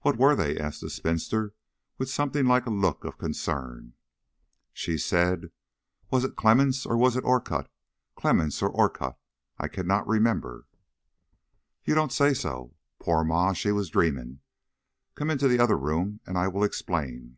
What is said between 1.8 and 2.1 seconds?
with